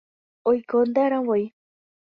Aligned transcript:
oikonte'arãvoi 0.51 1.45